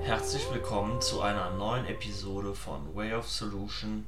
[0.00, 4.06] Herzlich willkommen zu einer neuen Episode von Way of Solution.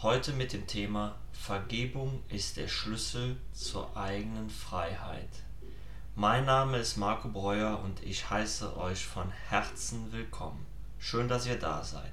[0.00, 5.28] Heute mit dem Thema Vergebung ist der Schlüssel zur eigenen Freiheit.
[6.14, 10.64] Mein Name ist Marco Breuer und ich heiße euch von Herzen willkommen.
[10.98, 12.12] Schön, dass ihr da seid.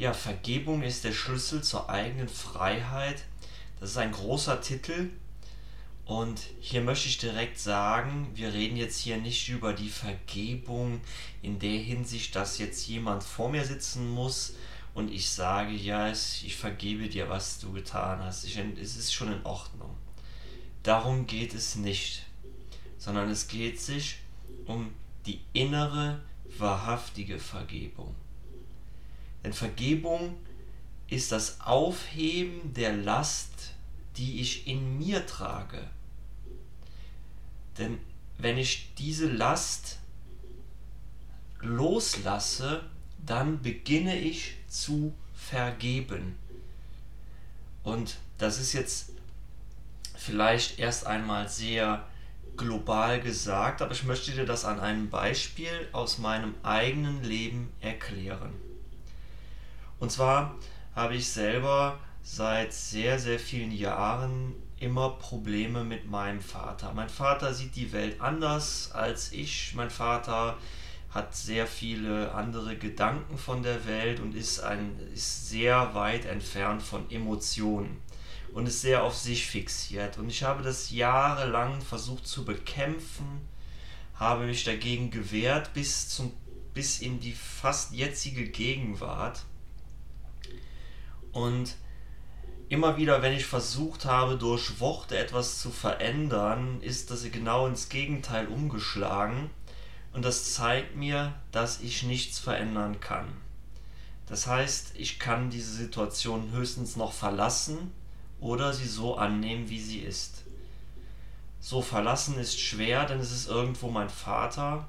[0.00, 3.22] Ja, Vergebung ist der Schlüssel zur eigenen Freiheit.
[3.80, 5.10] Das ist ein großer Titel,
[6.06, 11.02] und hier möchte ich direkt sagen, wir reden jetzt hier nicht über die Vergebung
[11.42, 14.54] in der Hinsicht, dass jetzt jemand vor mir sitzen muss
[14.94, 18.44] und ich sage, ja, ich vergebe dir, was du getan hast.
[18.44, 19.94] Ich, es ist schon in Ordnung.
[20.82, 22.24] Darum geht es nicht,
[22.96, 24.16] sondern es geht sich
[24.64, 24.94] um
[25.26, 26.22] die innere,
[26.58, 28.16] wahrhaftige Vergebung.
[29.44, 30.36] Denn Vergebung
[31.08, 33.72] ist das Aufheben der Last,
[34.16, 35.88] die ich in mir trage.
[37.78, 37.98] Denn
[38.38, 39.98] wenn ich diese Last
[41.60, 42.84] loslasse,
[43.24, 46.36] dann beginne ich zu vergeben.
[47.82, 49.12] Und das ist jetzt
[50.16, 52.06] vielleicht erst einmal sehr
[52.56, 58.52] global gesagt, aber ich möchte dir das an einem Beispiel aus meinem eigenen Leben erklären.
[60.00, 60.56] Und zwar
[60.94, 66.92] habe ich selber seit sehr, sehr vielen Jahren immer Probleme mit meinem Vater.
[66.94, 69.74] Mein Vater sieht die Welt anders als ich.
[69.74, 70.56] Mein Vater
[71.10, 76.82] hat sehr viele andere Gedanken von der Welt und ist, ein, ist sehr weit entfernt
[76.82, 78.00] von Emotionen
[78.52, 80.18] und ist sehr auf sich fixiert.
[80.18, 83.48] Und ich habe das jahrelang versucht zu bekämpfen,
[84.14, 86.32] habe mich dagegen gewehrt bis, zum,
[86.74, 89.44] bis in die fast jetzige Gegenwart.
[91.32, 91.76] Und
[92.68, 97.88] immer wieder, wenn ich versucht habe, durch Worte etwas zu verändern, ist das genau ins
[97.88, 99.50] Gegenteil umgeschlagen.
[100.12, 103.28] Und das zeigt mir, dass ich nichts verändern kann.
[104.26, 107.92] Das heißt, ich kann diese Situation höchstens noch verlassen
[108.40, 110.44] oder sie so annehmen, wie sie ist.
[111.60, 114.88] So verlassen ist schwer, denn es ist irgendwo mein Vater.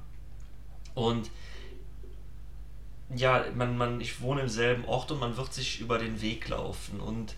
[0.94, 1.30] Und
[3.16, 6.48] ja, man, man, ich wohne im selben Ort und man wird sich über den Weg
[6.50, 7.00] laufen.
[7.00, 7.36] Und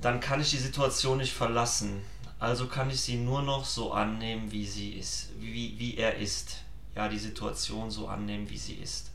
[0.00, 2.02] dann kann ich die Situation nicht verlassen.
[2.38, 6.62] Also kann ich sie nur noch so annehmen, wie sie ist, wie, wie er ist.
[6.94, 9.10] Ja, die Situation so annehmen, wie sie ist.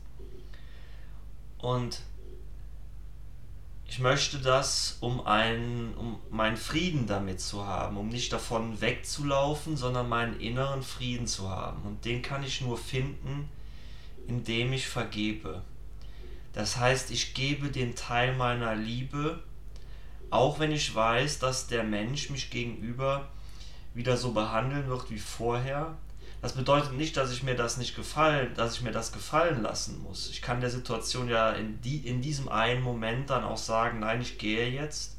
[1.58, 2.00] Und
[3.86, 9.76] ich möchte das, um, einen, um meinen Frieden damit zu haben, um nicht davon wegzulaufen,
[9.76, 11.82] sondern meinen inneren Frieden zu haben.
[11.82, 13.48] Und den kann ich nur finden,
[14.26, 15.62] indem ich vergebe.
[16.52, 19.42] Das heißt, ich gebe den Teil meiner Liebe,
[20.30, 23.28] auch wenn ich weiß, dass der Mensch mich gegenüber
[23.92, 25.96] wieder so behandeln wird wie vorher.
[26.42, 30.02] Das bedeutet nicht, dass ich mir das nicht gefallen, dass ich mir das gefallen lassen
[30.02, 30.30] muss.
[30.30, 34.20] Ich kann der Situation ja in, die, in diesem einen Moment dann auch sagen, nein,
[34.20, 35.16] ich gehe jetzt.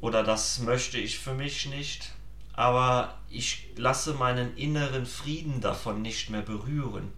[0.00, 2.12] Oder das möchte ich für mich nicht.
[2.52, 7.12] Aber ich lasse meinen inneren Frieden davon nicht mehr berühren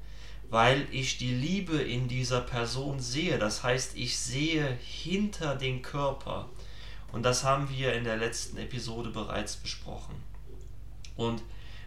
[0.50, 3.38] weil ich die Liebe in dieser Person sehe.
[3.38, 6.49] Das heißt, ich sehe hinter den Körper.
[7.12, 10.15] Und das haben wir in der letzten Episode bereits besprochen.
[11.16, 11.43] Und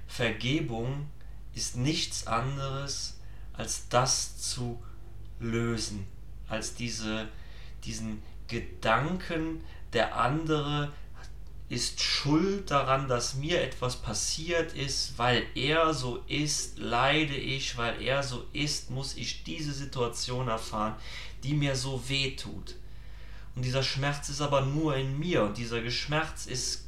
[0.08, 1.08] Vergebung
[1.54, 3.20] ist nichts anderes,
[3.54, 4.82] als das zu
[5.40, 6.08] lösen,
[6.48, 7.28] als diese,
[7.84, 10.92] diesen Gedanken, der andere
[11.74, 18.02] ist schuld daran, dass mir etwas passiert ist, weil er so ist, leide ich, weil
[18.02, 20.96] er so ist, muss ich diese Situation erfahren,
[21.44, 22.76] die mir so weh tut.
[23.56, 26.86] Und dieser Schmerz ist aber nur in mir und dieser Schmerz ist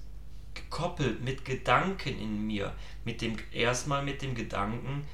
[0.54, 2.74] gekoppelt mit Gedanken in mir,
[3.04, 5.06] mit dem erstmal mit dem Gedanken,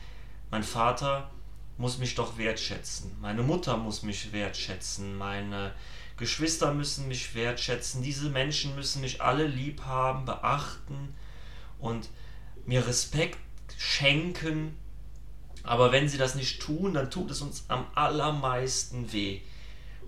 [0.49, 1.31] mein Vater
[1.77, 5.73] muss mich doch wertschätzen, meine Mutter muss mich wertschätzen, meine
[6.21, 11.15] Geschwister müssen mich wertschätzen, diese Menschen müssen mich alle lieb haben, beachten
[11.79, 12.09] und
[12.65, 13.39] mir Respekt
[13.77, 14.77] schenken.
[15.63, 19.41] Aber wenn sie das nicht tun, dann tut es uns am allermeisten weh.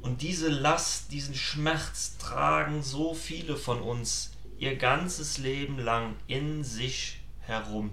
[0.01, 6.63] Und diese Last, diesen Schmerz tragen so viele von uns ihr ganzes Leben lang in
[6.63, 7.91] sich herum.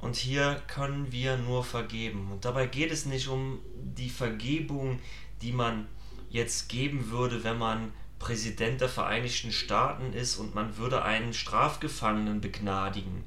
[0.00, 2.30] Und hier können wir nur vergeben.
[2.32, 4.98] Und dabei geht es nicht um die Vergebung,
[5.42, 5.86] die man
[6.30, 12.40] jetzt geben würde, wenn man Präsident der Vereinigten Staaten ist und man würde einen Strafgefangenen
[12.40, 13.24] begnadigen,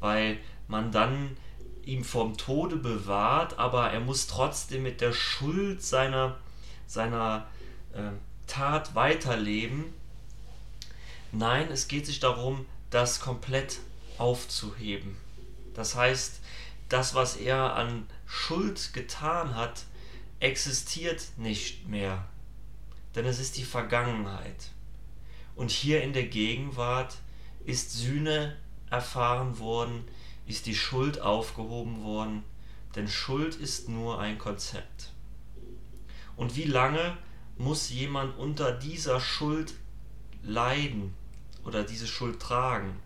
[0.00, 0.38] weil
[0.68, 1.36] man dann
[1.84, 6.36] ihm vom Tode bewahrt, aber er muss trotzdem mit der Schuld seiner,
[6.86, 7.46] seiner
[7.92, 8.10] äh,
[8.46, 9.92] Tat weiterleben.
[11.32, 13.80] Nein, es geht sich darum, das komplett
[14.18, 15.16] aufzuheben.
[15.74, 16.40] Das heißt,
[16.88, 19.84] das, was er an Schuld getan hat,
[20.40, 22.24] existiert nicht mehr,
[23.14, 24.70] denn es ist die Vergangenheit.
[25.54, 27.16] Und hier in der Gegenwart
[27.64, 28.56] ist Sühne
[28.90, 30.04] erfahren worden,
[30.46, 32.42] ist die Schuld aufgehoben worden,
[32.94, 35.12] denn Schuld ist nur ein Konzept.
[36.36, 37.16] Und wie lange
[37.56, 39.74] muss jemand unter dieser Schuld
[40.42, 41.14] leiden
[41.64, 42.98] oder diese Schuld tragen?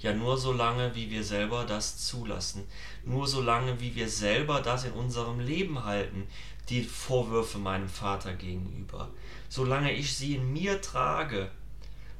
[0.00, 2.64] Ja, nur so lange, wie wir selber das zulassen.
[3.04, 6.28] Nur so lange, wie wir selber das in unserem Leben halten,
[6.68, 9.08] die Vorwürfe meinem Vater gegenüber.
[9.48, 11.50] Solange ich sie in mir trage,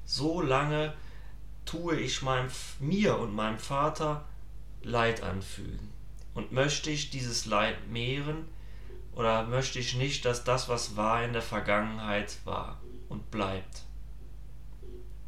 [0.05, 0.95] so lange
[1.67, 2.49] tue ich meinem,
[2.81, 4.25] mir und meinem Vater
[4.83, 5.93] Leid anfügen.
[6.35, 8.47] Und möchte ich dieses Leid mehren
[9.15, 13.83] oder möchte ich nicht, dass das, was war in der Vergangenheit, war und bleibt.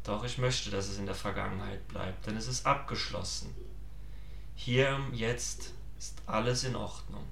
[0.03, 3.53] Doch ich möchte, dass es in der Vergangenheit bleibt, denn es ist abgeschlossen.
[4.55, 7.23] Hier im Jetzt ist alles in Ordnung.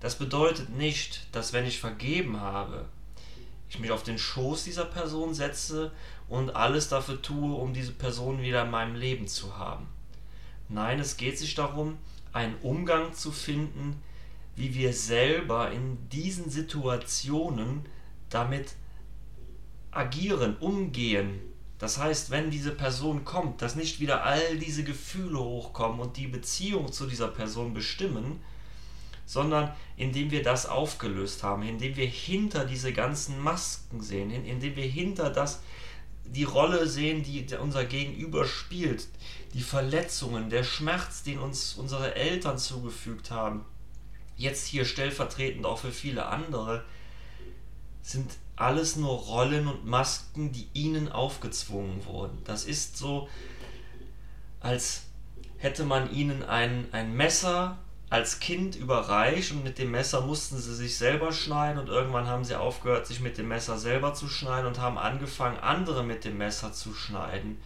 [0.00, 2.88] Das bedeutet nicht, dass wenn ich vergeben habe,
[3.68, 5.92] ich mich auf den Schoß dieser Person setze
[6.28, 9.86] und alles dafür tue, um diese Person wieder in meinem Leben zu haben.
[10.68, 11.98] Nein, es geht sich darum,
[12.32, 14.02] einen Umgang zu finden,
[14.56, 17.86] wie wir selber in diesen Situationen
[18.28, 18.74] damit
[19.90, 21.40] agieren, umgehen,
[21.82, 26.28] das heißt, wenn diese Person kommt, dass nicht wieder all diese Gefühle hochkommen und die
[26.28, 28.40] Beziehung zu dieser Person bestimmen,
[29.26, 34.86] sondern indem wir das aufgelöst haben, indem wir hinter diese ganzen Masken sehen, indem wir
[34.86, 35.60] hinter das
[36.24, 39.08] die Rolle sehen, die unser Gegenüber spielt,
[39.52, 43.64] die Verletzungen, der Schmerz, den uns unsere Eltern zugefügt haben,
[44.36, 46.84] jetzt hier stellvertretend auch für viele andere,
[48.02, 52.38] sind alles nur Rollen und Masken, die ihnen aufgezwungen wurden.
[52.44, 53.28] Das ist so,
[54.60, 55.04] als
[55.58, 57.78] hätte man ihnen ein, ein Messer
[58.10, 62.44] als Kind überreicht und mit dem Messer mussten sie sich selber schneiden und irgendwann haben
[62.44, 66.36] sie aufgehört, sich mit dem Messer selber zu schneiden und haben angefangen, andere mit dem
[66.36, 67.58] Messer zu schneiden.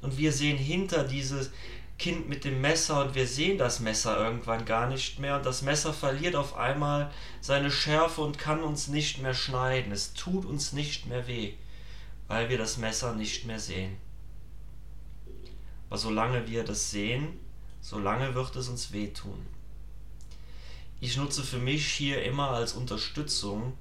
[0.00, 1.52] Und wir sehen hinter dieses,
[1.98, 5.62] Kind mit dem Messer und wir sehen das Messer irgendwann gar nicht mehr und das
[5.62, 7.10] Messer verliert auf einmal
[7.40, 9.92] seine Schärfe und kann uns nicht mehr schneiden.
[9.92, 11.54] Es tut uns nicht mehr weh,
[12.26, 13.96] weil wir das Messer nicht mehr sehen.
[15.88, 17.38] Aber solange wir das sehen,
[17.80, 19.46] solange wird es uns wehtun.
[21.00, 23.74] Ich nutze für mich hier immer als Unterstützung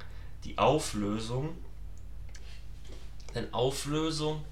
[0.44, 1.56] die Auflösung,
[3.34, 4.44] denn Auflösung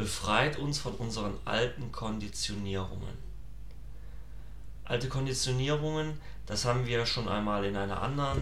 [0.00, 3.18] befreit uns von unseren alten Konditionierungen.
[4.84, 8.40] Alte Konditionierungen, das haben wir schon einmal in einer anderen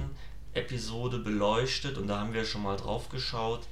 [0.54, 3.66] Episode beleuchtet und da haben wir schon mal drauf geschaut.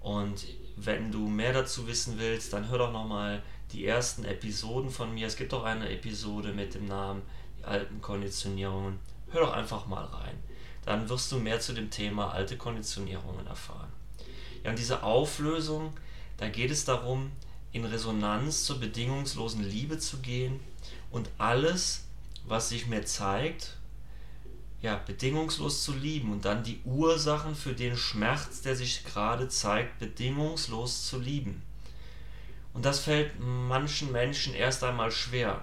[0.00, 0.44] Und
[0.76, 3.42] wenn du mehr dazu wissen willst, dann hör doch nochmal
[3.72, 5.26] die ersten Episoden von mir.
[5.26, 7.22] Es gibt auch eine Episode mit dem Namen
[7.58, 8.98] Die alten Konditionierungen.
[9.30, 10.38] Hör doch einfach mal rein.
[10.84, 13.90] Dann wirst du mehr zu dem Thema alte Konditionierungen erfahren.
[14.62, 15.94] Ja, und diese Auflösung,
[16.36, 17.30] da geht es darum,
[17.72, 20.60] in Resonanz zur bedingungslosen Liebe zu gehen
[21.10, 22.04] und alles,
[22.46, 23.76] was sich mir zeigt,
[24.80, 29.98] ja, bedingungslos zu lieben und dann die Ursachen für den Schmerz, der sich gerade zeigt,
[29.98, 31.62] bedingungslos zu lieben.
[32.74, 35.62] Und das fällt manchen Menschen erst einmal schwer,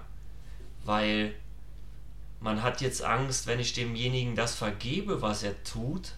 [0.84, 1.34] weil
[2.40, 6.14] man hat jetzt Angst, wenn ich demjenigen das vergebe, was er tut,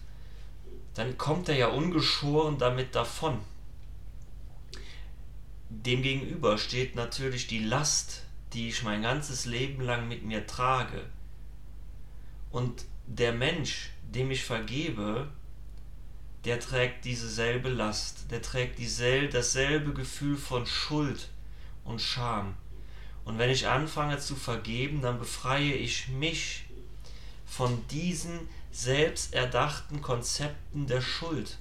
[0.95, 3.39] dann kommt er ja ungeschoren damit davon.
[5.83, 11.05] Demgegenüber steht natürlich die Last, die ich mein ganzes Leben lang mit mir trage.
[12.49, 15.29] Und der Mensch, dem ich vergebe,
[16.45, 21.29] der trägt dieselbe Last, der trägt dieselbe, dasselbe Gefühl von Schuld
[21.83, 22.55] und Scham.
[23.25, 26.65] Und wenn ich anfange zu vergeben, dann befreie ich mich
[27.45, 31.57] von diesen selbsterdachten Konzepten der Schuld.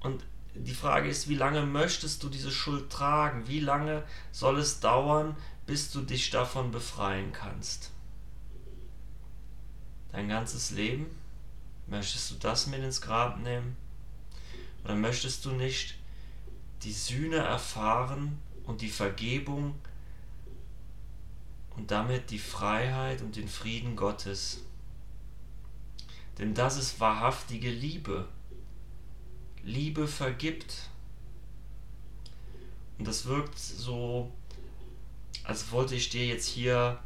[0.00, 0.22] Und
[0.64, 3.46] die Frage ist, wie lange möchtest du diese Schuld tragen?
[3.46, 5.36] Wie lange soll es dauern,
[5.66, 7.90] bis du dich davon befreien kannst?
[10.12, 11.06] Dein ganzes Leben?
[11.86, 13.76] Möchtest du das mit ins Grab nehmen?
[14.84, 15.94] Oder möchtest du nicht
[16.82, 19.74] die Sühne erfahren und die Vergebung
[21.76, 24.62] und damit die Freiheit und den Frieden Gottes?
[26.38, 28.28] Denn das ist wahrhaftige Liebe.
[29.68, 30.88] Liebe vergibt.
[32.98, 34.32] Und das wirkt so,
[35.44, 36.98] als wollte ich dir jetzt hier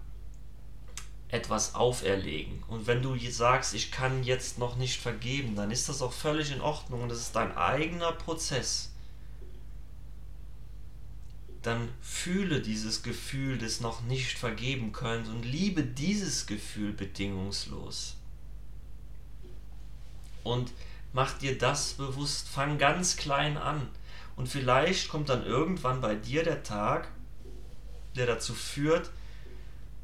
[1.29, 2.63] etwas auferlegen.
[2.69, 6.53] Und wenn du sagst, ich kann jetzt noch nicht vergeben, dann ist das auch völlig
[6.53, 8.91] in Ordnung und das ist dein eigener Prozess.
[11.63, 18.17] Dann fühle dieses Gefühl des noch nicht vergeben können und liebe dieses Gefühl bedingungslos.
[20.45, 20.73] Und
[21.13, 23.89] mach dir das bewusst, fang ganz klein an.
[24.37, 27.09] Und vielleicht kommt dann irgendwann bei dir der Tag,
[28.17, 29.11] der dazu führt,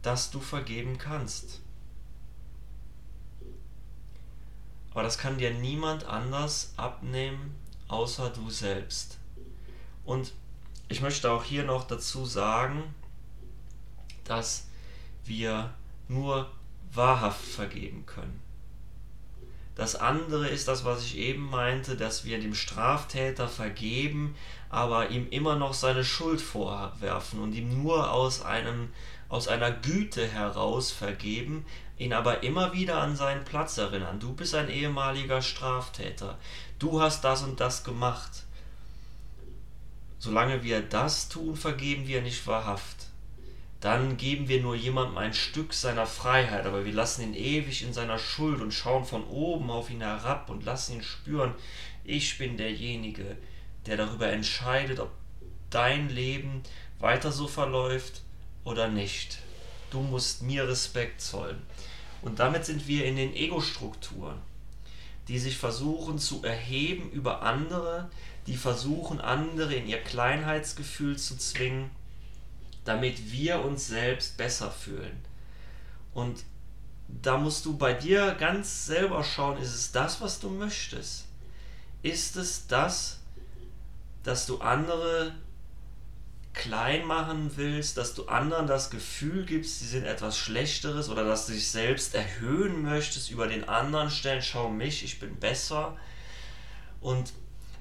[0.03, 1.61] dass du vergeben kannst.
[4.91, 7.55] Aber das kann dir niemand anders abnehmen,
[7.89, 9.19] außer du selbst.
[10.05, 10.33] Und
[10.89, 12.95] ich möchte auch hier noch dazu sagen,
[14.25, 14.67] dass
[15.25, 15.75] wir
[16.09, 16.51] nur
[16.93, 18.48] wahrhaft vergeben können.
[19.79, 24.35] Das andere ist das, was ich eben meinte, dass wir dem Straftäter vergeben,
[24.71, 28.89] aber ihm immer noch seine Schuld vorwerfen und ihm nur aus einem
[29.29, 31.65] aus einer Güte heraus vergeben,
[31.97, 34.19] ihn aber immer wieder an seinen Platz erinnern.
[34.19, 36.39] Du bist ein ehemaliger Straftäter.
[36.81, 38.47] Du hast das und das gemacht.
[40.19, 43.09] Solange wir das tun, vergeben wir nicht wahrhaft
[43.81, 47.93] dann geben wir nur jemandem ein Stück seiner Freiheit, aber wir lassen ihn ewig in
[47.93, 51.55] seiner Schuld und schauen von oben auf ihn herab und lassen ihn spüren,
[52.03, 53.37] ich bin derjenige,
[53.87, 55.11] der darüber entscheidet, ob
[55.71, 56.63] dein Leben
[56.99, 58.23] weiter so verläuft
[58.65, 59.39] oder nicht.
[59.91, 61.63] Du musst mir Respekt zollen.
[62.21, 64.39] Und damit sind wir in den Ego-Strukturen,
[65.29, 68.11] die sich versuchen zu erheben über andere,
[68.49, 71.91] die versuchen, andere in ihr Kleinheitsgefühl zu zwingen
[72.89, 75.23] damit wir uns selbst besser fühlen.
[76.15, 76.43] Und
[77.07, 81.27] da musst du bei dir ganz selber schauen, ist es das, was du möchtest?
[82.03, 83.21] Ist es das,
[84.23, 85.35] dass du andere
[86.55, 91.47] klein machen willst, dass du anderen das Gefühl gibst, sie sind etwas Schlechteres oder dass
[91.47, 95.95] du dich selbst erhöhen möchtest, über den anderen stellen, schau mich, ich bin besser.
[97.03, 97.35] Und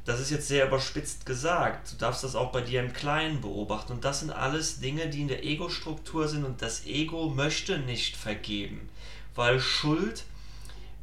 [0.08, 1.92] das ist jetzt sehr überspitzt gesagt.
[1.92, 3.92] Du darfst das auch bei dir im Kleinen beobachten.
[3.92, 6.46] Und das sind alles Dinge, die in der Ego-Struktur sind.
[6.46, 8.88] Und das Ego möchte nicht vergeben,
[9.36, 10.24] weil Schuld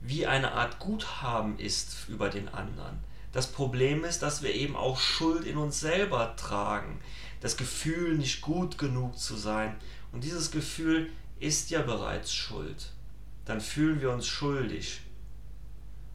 [0.00, 2.98] wie eine Art Guthaben ist über den anderen.
[3.30, 6.98] Das Problem ist, dass wir eben auch Schuld in uns selber tragen.
[7.42, 9.76] Das Gefühl, nicht gut genug zu sein.
[10.12, 12.90] Und dieses Gefühl ist ja bereits Schuld.
[13.44, 15.02] Dann fühlen wir uns schuldig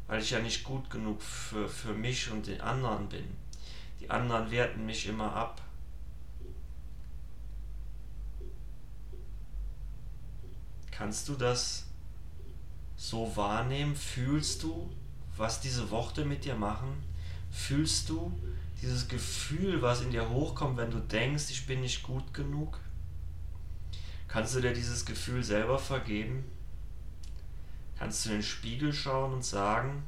[0.09, 3.25] weil ich ja nicht gut genug für, für mich und den anderen bin.
[3.99, 5.61] Die anderen werten mich immer ab.
[10.89, 11.85] Kannst du das
[12.97, 13.95] so wahrnehmen?
[13.95, 14.89] Fühlst du,
[15.37, 17.03] was diese Worte mit dir machen?
[17.51, 18.37] Fühlst du
[18.81, 22.79] dieses Gefühl, was in dir hochkommt, wenn du denkst, ich bin nicht gut genug?
[24.27, 26.45] Kannst du dir dieses Gefühl selber vergeben?
[27.99, 30.03] Kannst du in den Spiegel schauen und sagen,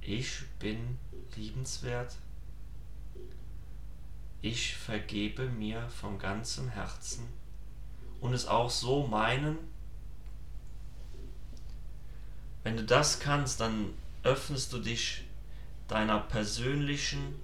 [0.00, 0.98] ich bin
[1.36, 2.16] liebenswert.
[4.40, 7.28] Ich vergebe mir von ganzem Herzen
[8.20, 9.58] und es auch so meinen.
[12.62, 15.24] Wenn du das kannst, dann öffnest du dich
[15.88, 17.34] deiner persönlichen,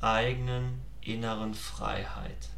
[0.00, 2.48] eigenen, inneren Freiheit.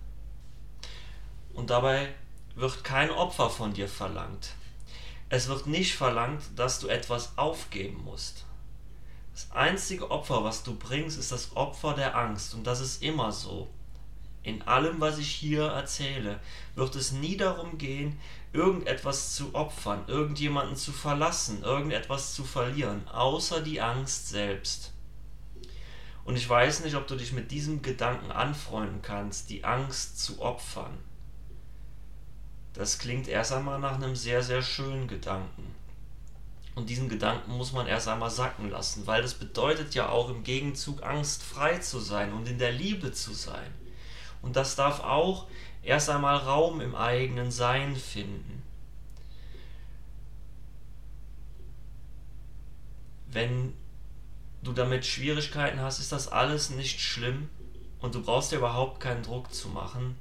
[1.52, 2.14] Und dabei
[2.54, 4.54] wird kein Opfer von dir verlangt.
[5.32, 8.44] Es wird nicht verlangt, dass du etwas aufgeben musst.
[9.32, 12.52] Das einzige Opfer, was du bringst, ist das Opfer der Angst.
[12.52, 13.70] Und das ist immer so.
[14.42, 16.38] In allem, was ich hier erzähle,
[16.74, 18.20] wird es nie darum gehen,
[18.52, 24.92] irgendetwas zu opfern, irgendjemanden zu verlassen, irgendetwas zu verlieren, außer die Angst selbst.
[26.26, 30.42] Und ich weiß nicht, ob du dich mit diesem Gedanken anfreunden kannst, die Angst zu
[30.42, 30.98] opfern.
[32.74, 35.74] Das klingt erst einmal nach einem sehr, sehr schönen Gedanken.
[36.74, 40.42] Und diesen Gedanken muss man erst einmal sacken lassen, weil das bedeutet ja auch im
[40.42, 43.70] Gegenzug angstfrei zu sein und in der Liebe zu sein.
[44.40, 45.46] Und das darf auch
[45.82, 48.62] erst einmal Raum im eigenen Sein finden.
[53.26, 53.74] Wenn
[54.62, 57.50] du damit Schwierigkeiten hast, ist das alles nicht schlimm
[58.00, 60.16] und du brauchst dir überhaupt keinen Druck zu machen,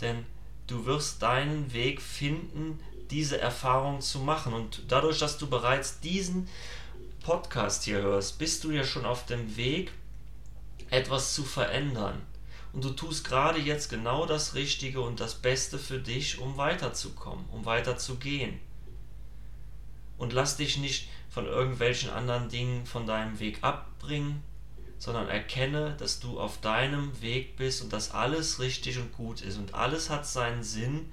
[0.00, 0.24] denn
[0.70, 2.78] du wirst deinen Weg finden,
[3.10, 4.52] diese Erfahrung zu machen.
[4.52, 6.48] Und dadurch, dass du bereits diesen
[7.22, 9.92] Podcast hier hörst, bist du ja schon auf dem Weg,
[10.90, 12.22] etwas zu verändern.
[12.72, 17.44] Und du tust gerade jetzt genau das Richtige und das Beste für dich, um weiterzukommen,
[17.50, 18.60] um weiterzugehen.
[20.18, 24.42] Und lass dich nicht von irgendwelchen anderen Dingen von deinem Weg abbringen,
[25.00, 29.56] sondern erkenne, dass du auf deinem Weg bist und dass alles richtig und gut ist
[29.56, 31.10] und alles hat seinen Sinn,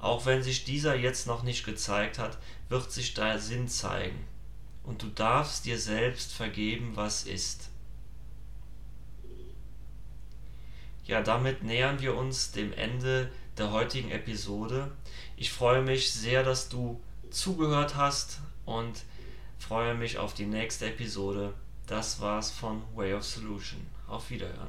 [0.00, 2.38] Auch wenn sich dieser jetzt noch nicht gezeigt hat,
[2.70, 4.26] wird sich der Sinn zeigen.
[4.82, 7.68] Und du darfst dir selbst vergeben, was ist.
[11.04, 14.90] Ja, damit nähern wir uns dem Ende der heutigen Episode.
[15.36, 16.98] Ich freue mich sehr, dass du
[17.30, 19.02] zugehört hast und
[19.58, 21.52] freue mich auf die nächste Episode.
[21.90, 23.84] Das war's von Way of Solution.
[24.06, 24.68] Auf Wiederhören.